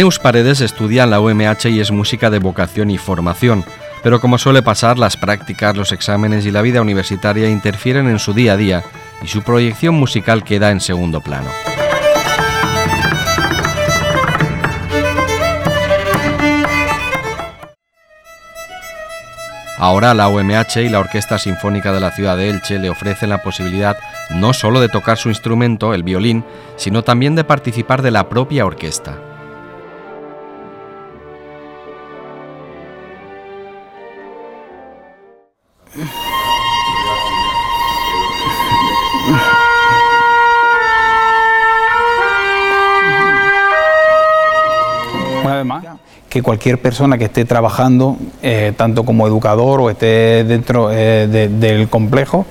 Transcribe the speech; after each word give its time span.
Neus 0.00 0.18
Paredes 0.18 0.62
estudia 0.62 1.04
en 1.04 1.10
la 1.10 1.20
UMH 1.20 1.66
y 1.68 1.78
es 1.78 1.90
música 1.90 2.30
de 2.30 2.38
vocación 2.38 2.90
y 2.90 2.96
formación, 2.96 3.66
pero 4.02 4.18
como 4.18 4.38
suele 4.38 4.62
pasar, 4.62 4.98
las 4.98 5.18
prácticas, 5.18 5.76
los 5.76 5.92
exámenes 5.92 6.46
y 6.46 6.50
la 6.50 6.62
vida 6.62 6.80
universitaria 6.80 7.50
interfieren 7.50 8.08
en 8.08 8.18
su 8.18 8.32
día 8.32 8.54
a 8.54 8.56
día 8.56 8.82
y 9.22 9.28
su 9.28 9.42
proyección 9.42 9.96
musical 9.96 10.42
queda 10.42 10.70
en 10.70 10.80
segundo 10.80 11.20
plano. 11.20 11.50
Ahora 19.76 20.14
la 20.14 20.28
UMH 20.28 20.78
y 20.78 20.88
la 20.88 21.00
Orquesta 21.00 21.38
Sinfónica 21.38 21.92
de 21.92 22.00
la 22.00 22.12
ciudad 22.12 22.38
de 22.38 22.48
Elche 22.48 22.78
le 22.78 22.88
ofrecen 22.88 23.28
la 23.28 23.42
posibilidad 23.42 23.98
no 24.30 24.54
solo 24.54 24.80
de 24.80 24.88
tocar 24.88 25.18
su 25.18 25.28
instrumento, 25.28 25.92
el 25.92 26.04
violín, 26.04 26.42
sino 26.76 27.04
también 27.04 27.34
de 27.34 27.44
participar 27.44 28.00
de 28.00 28.12
la 28.12 28.30
propia 28.30 28.64
orquesta. 28.64 29.29
Que 46.30 46.42
cualquier 46.42 46.80
persona 46.80 47.18
que 47.18 47.24
esté 47.24 47.44
trabajando, 47.44 48.16
eh, 48.40 48.72
tanto 48.76 49.04
como 49.04 49.26
educador 49.26 49.80
o 49.80 49.90
esté 49.90 50.44
dentro 50.44 50.90
eh, 50.92 51.26
del 51.26 51.88
complejo, 51.88 52.46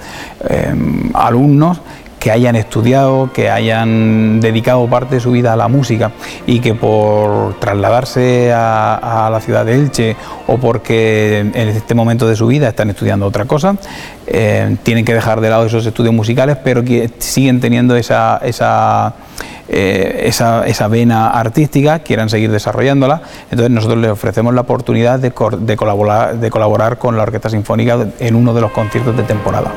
eh, 0.49 0.75
alumnos 1.13 1.79
que 2.19 2.31
hayan 2.31 2.55
estudiado, 2.55 3.31
que 3.33 3.49
hayan 3.49 4.41
dedicado 4.41 4.87
parte 4.87 5.15
de 5.15 5.21
su 5.21 5.31
vida 5.31 5.53
a 5.53 5.55
la 5.55 5.67
música 5.67 6.11
y 6.45 6.59
que 6.59 6.75
por 6.75 7.59
trasladarse 7.59 8.51
a, 8.53 9.29
la 9.31 9.39
ciudad 9.39 9.65
de 9.65 9.75
Elche 9.75 10.15
o 10.47 10.57
porque 10.57 11.39
en 11.39 11.69
este 11.69 11.95
momento 11.95 12.27
de 12.27 12.35
su 12.35 12.47
vida 12.47 12.67
están 12.67 12.89
estudiando 12.89 13.25
otra 13.25 13.45
cosa, 13.45 13.75
tienen 14.83 15.05
que 15.05 15.13
dejar 15.13 15.41
de 15.41 15.49
lado 15.49 15.65
esos 15.65 15.85
estudios 15.85 16.13
musicales, 16.13 16.57
pero 16.63 16.83
que 16.83 17.09
siguen 17.19 17.59
teniendo 17.59 17.95
esa, 17.95 18.39
esa 18.43 19.13
eh, 19.71 20.23
esa, 20.25 20.65
esa, 20.65 20.87
vena 20.87 21.29
artística, 21.29 21.99
quieran 21.99 22.27
seguir 22.27 22.49
desarrollándola. 22.49 23.21
Entonces 23.51 23.69
nosotros 23.69 23.99
les 23.99 24.09
ofrecemos 24.09 24.51
la 24.55 24.61
oportunidad 24.61 25.19
de, 25.19 25.31
de, 25.59 25.77
colaborar, 25.77 26.39
de 26.39 26.49
colaborar 26.49 26.97
con 26.97 27.15
la 27.15 27.23
Orquesta 27.23 27.51
Sinfónica 27.51 28.07
en 28.19 28.35
uno 28.35 28.55
de 28.55 28.61
los 28.61 28.71
conciertos 28.71 29.15
de 29.15 29.21
temporada. 29.23 29.71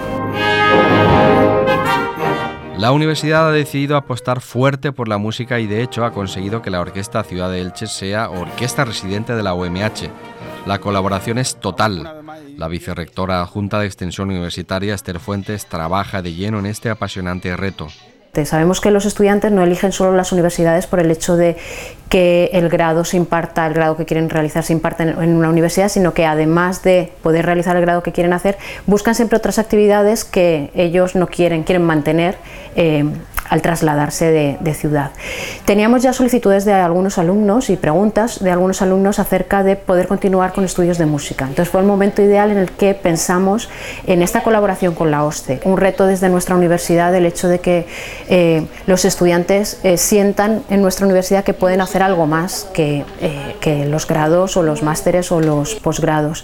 La 2.82 2.90
universidad 2.90 3.48
ha 3.48 3.52
decidido 3.52 3.96
apostar 3.96 4.40
fuerte 4.40 4.90
por 4.90 5.06
la 5.06 5.16
música 5.16 5.60
y 5.60 5.68
de 5.68 5.84
hecho 5.84 6.04
ha 6.04 6.10
conseguido 6.10 6.62
que 6.62 6.70
la 6.70 6.80
Orquesta 6.80 7.22
Ciudad 7.22 7.48
de 7.48 7.60
Elche 7.60 7.86
sea 7.86 8.28
orquesta 8.28 8.84
residente 8.84 9.36
de 9.36 9.42
la 9.44 9.54
UMH. 9.54 10.10
La 10.66 10.80
colaboración 10.80 11.38
es 11.38 11.60
total. 11.60 12.24
La 12.56 12.66
vicerrectora 12.66 13.46
Junta 13.46 13.78
de 13.78 13.86
Extensión 13.86 14.30
Universitaria 14.30 14.94
Esther 14.96 15.20
Fuentes 15.20 15.66
trabaja 15.66 16.22
de 16.22 16.34
lleno 16.34 16.58
en 16.58 16.66
este 16.66 16.90
apasionante 16.90 17.56
reto. 17.56 17.86
Sabemos 18.46 18.80
que 18.80 18.90
los 18.90 19.04
estudiantes 19.04 19.52
no 19.52 19.62
eligen 19.62 19.92
solo 19.92 20.16
las 20.16 20.32
universidades 20.32 20.86
por 20.86 21.00
el 21.00 21.10
hecho 21.10 21.36
de 21.36 21.58
que 22.08 22.48
el 22.54 22.70
grado 22.70 23.04
se 23.04 23.18
imparta, 23.18 23.66
el 23.66 23.74
grado 23.74 23.94
que 23.94 24.06
quieren 24.06 24.30
realizar 24.30 24.64
se 24.64 24.72
imparta 24.72 25.02
en 25.02 25.36
una 25.36 25.50
universidad, 25.50 25.90
sino 25.90 26.14
que 26.14 26.24
además 26.24 26.82
de 26.82 27.12
poder 27.22 27.44
realizar 27.44 27.76
el 27.76 27.82
grado 27.82 28.02
que 28.02 28.12
quieren 28.12 28.32
hacer, 28.32 28.56
buscan 28.86 29.14
siempre 29.14 29.36
otras 29.36 29.58
actividades 29.58 30.24
que 30.24 30.70
ellos 30.74 31.14
no 31.14 31.26
quieren, 31.26 31.62
quieren 31.62 31.84
mantener 31.84 32.38
eh, 32.74 33.04
al 33.52 33.60
trasladarse 33.60 34.56
de, 34.58 34.72
ciudad. 34.72 35.10
Teníamos 35.66 36.02
ya 36.02 36.14
solicitudes 36.14 36.64
de 36.64 36.72
algunos 36.72 37.18
alumnos 37.18 37.68
y 37.68 37.76
preguntas 37.76 38.42
de 38.42 38.50
algunos 38.50 38.80
alumnos 38.80 39.18
acerca 39.18 39.62
de 39.62 39.76
poder 39.76 40.08
continuar 40.08 40.54
con 40.54 40.64
estudios 40.64 40.96
de 40.96 41.04
música. 41.04 41.44
Entonces 41.44 41.68
fue 41.68 41.82
el 41.82 41.86
momento 41.86 42.22
ideal 42.22 42.50
en 42.50 42.56
el 42.56 42.70
que 42.70 42.94
pensamos 42.94 43.68
en 44.06 44.22
esta 44.22 44.42
colaboración 44.42 44.94
con 44.94 45.10
la 45.10 45.24
OSCE. 45.24 45.60
Un 45.64 45.76
reto 45.76 46.06
desde 46.06 46.30
nuestra 46.30 46.56
universidad 46.56 47.14
el 47.14 47.26
hecho 47.26 47.48
de 47.48 47.58
que 47.58 47.86
eh, 48.30 48.64
los 48.86 49.04
estudiantes 49.04 49.78
eh, 49.82 49.98
sientan 49.98 50.62
en 50.70 50.80
nuestra 50.80 51.04
universidad 51.04 51.44
que 51.44 51.52
pueden 51.52 51.82
hacer 51.82 52.02
algo 52.02 52.26
más 52.26 52.66
que, 52.72 53.04
eh, 53.20 53.56
que 53.60 53.84
los 53.84 54.06
grados 54.06 54.56
o 54.56 54.62
los 54.62 54.82
másteres 54.82 55.30
o 55.30 55.42
los 55.42 55.74
posgrados. 55.74 56.42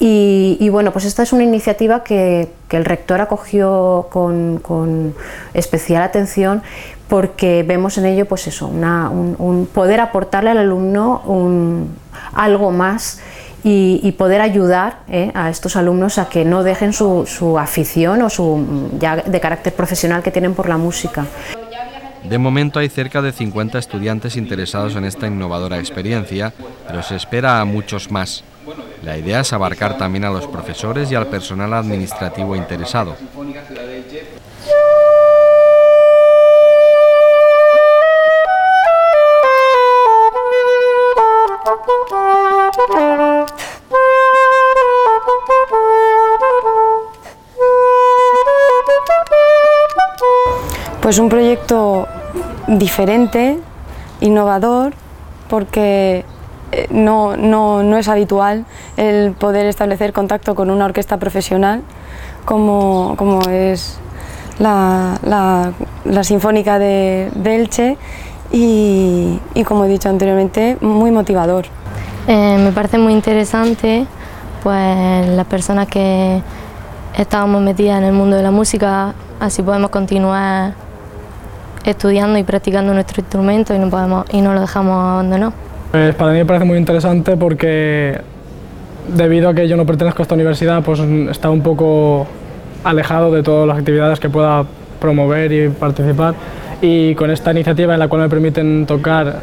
Y, 0.00 0.56
y 0.58 0.70
bueno, 0.70 0.90
pues 0.90 1.04
esta 1.04 1.22
es 1.22 1.34
una 1.34 1.44
iniciativa 1.44 2.02
que 2.02 2.48
que 2.68 2.76
el 2.76 2.84
rector 2.84 3.20
acogió 3.20 4.08
con, 4.10 4.58
con 4.58 5.14
especial 5.54 6.02
atención 6.02 6.62
porque 7.08 7.62
vemos 7.62 7.98
en 7.98 8.06
ello 8.06 8.26
pues 8.26 8.46
eso, 8.48 8.66
un, 8.68 9.68
poder 9.72 10.00
aportarle 10.00 10.50
al 10.50 10.58
alumno 10.58 11.22
un, 11.26 11.96
algo 12.34 12.72
más 12.72 13.20
y, 13.62 14.12
poder 14.12 14.40
ayudar 14.40 15.00
eh, 15.08 15.32
a 15.34 15.50
estos 15.50 15.74
alumnos 15.74 16.18
a 16.18 16.28
que 16.28 16.44
no 16.44 16.62
dejen 16.62 16.92
su, 16.92 17.26
su, 17.26 17.58
afición 17.58 18.22
o 18.22 18.30
su 18.30 18.90
ya 19.00 19.16
de 19.16 19.40
carácter 19.40 19.74
profesional 19.74 20.22
que 20.22 20.30
tienen 20.30 20.54
por 20.54 20.68
la 20.68 20.76
música. 20.76 21.26
De 22.28 22.38
momento 22.38 22.78
hay 22.78 22.88
cerca 22.88 23.22
de 23.22 23.32
50 23.32 23.78
estudiantes 23.78 24.36
interesados 24.36 24.94
en 24.94 25.04
esta 25.04 25.26
innovadora 25.26 25.78
experiencia, 25.78 26.52
pero 26.86 27.02
se 27.02 27.16
espera 27.16 27.60
a 27.60 27.64
muchos 27.64 28.10
más. 28.10 28.44
La 29.02 29.16
idea 29.16 29.40
es 29.40 29.52
abarcar 29.52 29.96
también 29.96 30.24
a 30.24 30.30
los 30.30 30.46
profesores 30.46 31.10
y 31.12 31.14
al 31.14 31.26
personal 31.26 31.72
administrativo 31.74 32.56
interesado. 32.56 33.16
Pues 51.00 51.18
un 51.18 51.28
proyecto 51.28 52.08
diferente, 52.66 53.60
innovador, 54.20 54.92
porque 55.48 56.24
no, 56.90 57.36
no, 57.36 57.82
no, 57.82 57.96
es 57.96 58.08
habitual 58.08 58.64
el 58.96 59.32
poder 59.32 59.66
establecer 59.66 60.12
contacto 60.12 60.54
con 60.54 60.70
una 60.70 60.84
orquesta 60.84 61.18
profesional 61.18 61.82
como, 62.44 63.14
como 63.16 63.40
es 63.48 63.98
la, 64.58 65.18
la, 65.22 66.24
Sinfónica 66.24 66.78
de, 66.78 67.30
Elche 67.44 67.98
y, 68.52 69.38
y, 69.54 69.64
como 69.64 69.84
he 69.84 69.88
dicho 69.88 70.08
anteriormente, 70.08 70.78
muy 70.80 71.10
motivador. 71.10 71.66
Eh, 72.28 72.58
me 72.58 72.72
parece 72.72 72.98
muy 72.98 73.12
interesante 73.12 74.06
pues 74.62 75.28
las 75.28 75.46
personas 75.46 75.86
que 75.86 76.42
estábamos 77.16 77.62
metidas 77.62 77.98
en 77.98 78.04
el 78.04 78.12
mundo 78.12 78.36
de 78.36 78.42
la 78.42 78.50
música, 78.50 79.14
así 79.38 79.62
podemos 79.62 79.90
continuar 79.90 80.74
estudiando 81.84 82.36
y 82.38 82.42
practicando 82.42 82.92
nuestro 82.92 83.20
instrumento 83.20 83.74
y 83.74 83.78
no, 83.78 83.88
podemos, 83.90 84.26
y 84.32 84.40
no 84.40 84.54
lo 84.54 84.60
dejamos 84.60 84.94
abandonado. 84.94 85.65
Pues 85.92 86.14
para 86.14 86.32
mí 86.32 86.38
me 86.38 86.44
parece 86.44 86.64
muy 86.64 86.78
interesante 86.78 87.36
porque 87.36 88.18
debido 89.08 89.48
a 89.48 89.54
que 89.54 89.68
yo 89.68 89.76
no 89.76 89.86
pertenezco 89.86 90.22
a 90.22 90.24
esta 90.24 90.34
universidad, 90.34 90.82
pues 90.82 91.00
está 91.00 91.50
un 91.50 91.62
poco 91.62 92.26
alejado 92.84 93.32
de 93.32 93.42
todas 93.42 93.66
las 93.66 93.78
actividades 93.78 94.20
que 94.20 94.28
pueda 94.28 94.64
promover 95.00 95.52
y 95.52 95.68
participar. 95.68 96.34
Y 96.80 97.14
con 97.14 97.30
esta 97.30 97.52
iniciativa 97.52 97.94
en 97.94 98.00
la 98.00 98.08
cual 98.08 98.22
me 98.22 98.28
permiten 98.28 98.86
tocar, 98.86 99.40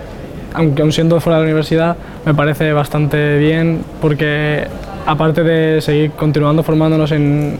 aunque 0.53 0.81
aún 0.81 0.91
siendo 0.91 1.19
fuera 1.19 1.37
de 1.37 1.43
la 1.43 1.47
universidad, 1.47 1.95
me 2.25 2.33
parece 2.33 2.73
bastante 2.73 3.37
bien 3.37 3.83
porque 4.01 4.67
aparte 5.05 5.43
de 5.43 5.81
seguir 5.81 6.11
continuando 6.11 6.63
formándonos 6.63 7.11
en 7.11 7.57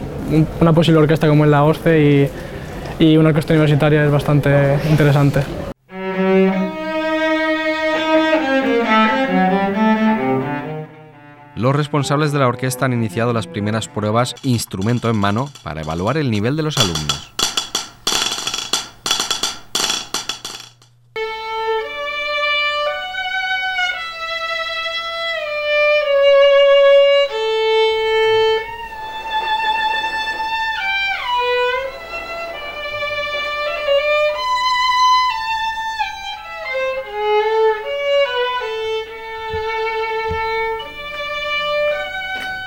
una 0.60 0.72
posible 0.72 1.00
orquesta 1.00 1.28
como 1.28 1.44
es 1.44 1.50
la 1.50 1.64
OSCE 1.64 2.30
y, 2.98 3.04
y 3.04 3.16
una 3.16 3.30
orquesta 3.30 3.52
universitaria 3.52 4.04
es 4.04 4.10
bastante 4.10 4.78
interesante. 4.90 5.40
Los 11.64 11.74
responsables 11.74 12.30
de 12.30 12.38
la 12.38 12.46
orquesta 12.46 12.84
han 12.84 12.92
iniciado 12.92 13.32
las 13.32 13.46
primeras 13.46 13.88
pruebas 13.88 14.34
instrumento 14.42 15.08
en 15.08 15.16
mano 15.16 15.48
para 15.62 15.80
evaluar 15.80 16.18
el 16.18 16.30
nivel 16.30 16.56
de 16.56 16.62
los 16.62 16.76
alumnos. 16.76 17.33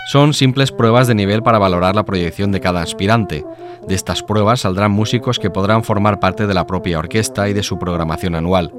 Son 0.07 0.33
simples 0.33 0.71
pruebas 0.71 1.07
de 1.07 1.15
nivel 1.15 1.43
para 1.43 1.57
valorar 1.57 1.93
la 1.93 2.05
proyección 2.05 2.53
de 2.53 2.61
cada 2.61 2.81
aspirante. 2.81 3.43
De 3.85 3.93
estas 3.93 4.23
pruebas 4.23 4.61
saldrán 4.61 4.91
músicos 4.91 5.37
que 5.37 5.49
podrán 5.49 5.83
formar 5.83 6.21
parte 6.21 6.47
de 6.47 6.53
la 6.53 6.65
propia 6.65 6.99
orquesta 6.99 7.49
y 7.49 7.53
de 7.53 7.61
su 7.61 7.77
programación 7.77 8.33
anual, 8.35 8.73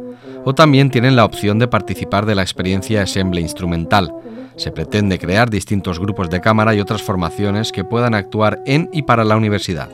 o 0.46 0.54
también 0.54 0.88
tienen 0.88 1.16
la 1.16 1.26
opción 1.26 1.58
de 1.58 1.69
participar 1.69 2.25
de 2.25 2.34
la 2.34 2.40
experiencia 2.40 3.02
Ensemble 3.02 3.42
Instrumental. 3.42 4.10
Se 4.56 4.72
pretende 4.72 5.19
crear 5.19 5.50
distintos 5.50 6.00
grupos 6.00 6.30
de 6.30 6.40
cámara 6.40 6.75
y 6.75 6.80
otras 6.80 7.02
formaciones 7.02 7.72
que 7.72 7.84
puedan 7.84 8.14
actuar 8.14 8.60
en 8.64 8.88
y 8.94 9.02
para 9.02 9.22
la 9.22 9.36
universidad. 9.36 9.90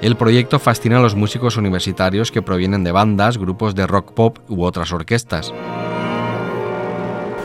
El 0.00 0.16
proyecto 0.16 0.58
fascina 0.58 0.96
a 0.96 1.02
los 1.02 1.14
músicos 1.14 1.58
universitarios 1.58 2.32
que 2.32 2.40
provienen 2.40 2.82
de 2.82 2.92
bandas, 2.92 3.36
grupos 3.36 3.74
de 3.74 3.86
rock 3.86 4.12
pop 4.12 4.38
u 4.48 4.64
otras 4.64 4.90
orquestas. 4.90 5.52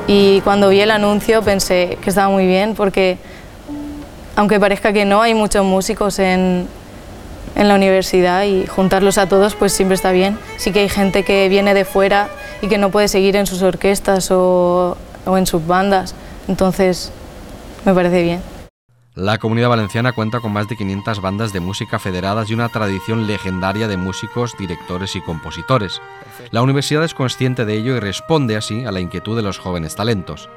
Y 0.08 0.42
cuando 0.42 0.70
vi 0.70 0.82
el 0.82 0.92
anuncio 0.92 1.42
pensé 1.42 1.98
que 2.02 2.10
estaba 2.10 2.30
muy 2.30 2.46
bien 2.46 2.76
porque, 2.76 3.18
aunque 4.36 4.60
parezca 4.60 4.94
que 4.94 5.06
no, 5.06 5.22
hay 5.22 5.34
muchos 5.34 5.66
músicos 5.66 6.20
en, 6.20 6.68
en 7.56 7.68
la 7.68 7.76
universidad 7.76 8.44
y 8.44 8.68
juntarlos 8.68 9.18
a 9.18 9.28
todos 9.28 9.56
pues 9.56 9.74
siempre 9.74 9.96
está 9.96 10.12
bien. 10.12 10.38
Sí 10.58 10.72
que 10.72 10.82
hay 10.82 10.90
gente 10.90 11.24
que 11.24 11.50
viene 11.50 11.74
de 11.74 11.86
fuera 11.86 12.30
y 12.62 12.68
que 12.68 12.78
no 12.78 12.92
puede 12.92 13.08
seguir 13.08 13.36
en 13.36 13.48
sus 13.48 13.64
orquestas 13.64 14.30
o, 14.32 14.96
o 15.26 15.38
en 15.38 15.48
sus 15.48 15.66
bandas, 15.66 16.16
entonces 16.48 17.12
me 17.84 17.94
parece 17.94 18.22
bien. 18.22 18.55
La 19.16 19.38
comunidad 19.38 19.70
valenciana 19.70 20.12
cuenta 20.12 20.42
con 20.42 20.52
más 20.52 20.68
de 20.68 20.76
500 20.76 21.22
bandas 21.22 21.54
de 21.54 21.62
música 21.62 22.00
federadas 22.00 22.50
y 22.50 22.54
una 22.54 22.68
tradición 22.68 23.28
legendaria 23.28 23.88
de 23.88 23.96
músicos, 23.96 24.58
directores 24.60 25.16
y 25.16 25.22
compositores. 25.22 26.02
La 26.52 26.62
universidad 26.62 27.02
es 27.06 27.14
consciente 27.14 27.64
de 27.64 27.76
ello 27.76 27.96
y 27.96 28.02
responde 28.02 28.58
así 28.58 28.84
a 28.84 28.92
la 28.92 29.00
inquietud 29.00 29.38
de 29.38 29.42
los 29.42 29.58
jóvenes 29.58 29.96
talentos. 29.96 30.50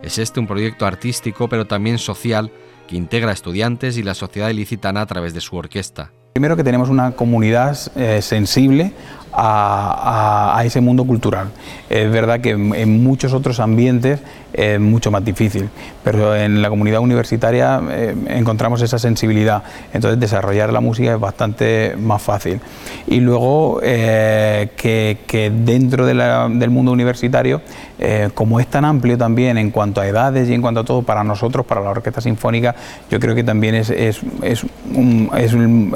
Es 0.00 0.18
este 0.18 0.38
un 0.38 0.46
proyecto 0.46 0.86
artístico 0.86 1.48
pero 1.48 1.66
también 1.66 1.98
social 1.98 2.52
que 2.86 2.94
integra 2.94 3.30
a 3.30 3.34
estudiantes 3.34 3.96
y 3.96 4.04
la 4.04 4.14
sociedad 4.14 4.50
ilicitana 4.50 5.00
a 5.00 5.06
través 5.06 5.34
de 5.34 5.40
su 5.40 5.56
orquesta. 5.56 6.12
Primero 6.34 6.56
que 6.56 6.62
tenemos 6.62 6.90
una 6.90 7.12
comunidad 7.12 7.76
eh, 7.96 8.22
sensible 8.22 8.92
a, 9.36 10.62
ese 10.64 10.80
mundo 10.80 11.04
cultural. 11.04 11.48
Es 11.90 12.10
verdad 12.10 12.40
que 12.40 12.50
en, 12.50 13.02
muchos 13.02 13.32
otros 13.32 13.60
ambientes 13.60 14.20
es 14.52 14.80
mucho 14.80 15.10
más 15.10 15.24
difícil, 15.24 15.68
pero 16.02 16.34
en 16.34 16.62
la 16.62 16.68
comunidad 16.68 17.00
universitaria 17.00 17.80
eh, 17.90 18.14
encontramos 18.28 18.80
esa 18.82 18.98
sensibilidad, 18.98 19.62
entonces 19.92 20.20
desarrollar 20.20 20.72
la 20.72 20.80
música 20.80 21.12
es 21.12 21.20
bastante 21.20 21.96
más 21.98 22.22
fácil. 22.22 22.60
Y 23.06 23.20
luego 23.20 23.80
eh, 23.82 24.70
que, 24.76 25.52
dentro 25.64 26.06
del 26.06 26.70
mundo 26.70 26.92
universitario, 26.92 27.60
eh, 27.98 28.30
como 28.34 28.60
es 28.60 28.66
tan 28.68 28.84
amplio 28.84 29.18
también 29.18 29.58
en 29.58 29.70
cuanto 29.70 30.00
a 30.00 30.06
edades 30.06 30.48
y 30.48 30.54
en 30.54 30.62
cuanto 30.62 30.80
a 30.80 30.84
todo, 30.84 31.02
para 31.02 31.24
nosotros, 31.24 31.66
para 31.66 31.80
la 31.80 31.90
Orquesta 31.90 32.20
Sinfónica, 32.20 32.74
yo 33.10 33.18
creo 33.20 33.34
que 33.34 33.44
también 33.44 33.74
es, 33.74 33.90
es, 33.90 34.20
es, 34.42 34.64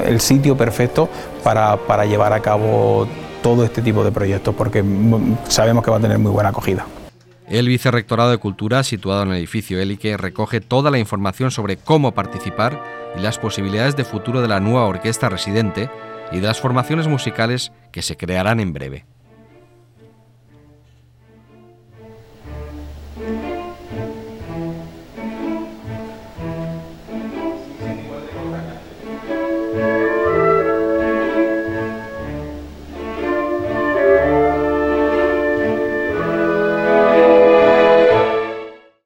el 0.05 0.19
sitio 0.19 0.57
perfecto 0.57 1.09
para, 1.43 1.77
para 1.77 2.05
llevar 2.05 2.33
a 2.33 2.41
cabo 2.41 3.07
todo 3.41 3.63
este 3.63 3.81
tipo 3.81 4.03
de 4.03 4.11
proyectos 4.11 4.55
porque 4.55 4.83
sabemos 5.47 5.83
que 5.83 5.91
va 5.91 5.97
a 5.97 6.01
tener 6.01 6.19
muy 6.19 6.31
buena 6.31 6.49
acogida. 6.49 6.85
El 7.47 7.67
Vicerrectorado 7.67 8.29
de 8.29 8.37
Cultura, 8.37 8.83
situado 8.83 9.23
en 9.23 9.29
el 9.29 9.37
edificio 9.37 9.79
Élique, 9.79 10.17
recoge 10.17 10.61
toda 10.61 10.91
la 10.91 10.99
información 10.99 11.49
sobre 11.49 11.77
cómo 11.77 12.13
participar 12.13 12.83
y 13.17 13.21
las 13.21 13.39
posibilidades 13.39 13.95
de 13.95 14.05
futuro 14.05 14.41
de 14.41 14.47
la 14.47 14.59
nueva 14.59 14.85
orquesta 14.85 15.29
residente 15.29 15.89
y 16.31 16.41
de 16.41 16.47
las 16.47 16.59
formaciones 16.59 17.07
musicales 17.07 17.71
que 17.91 18.03
se 18.03 18.17
crearán 18.17 18.59
en 18.59 18.71
breve. 18.71 19.05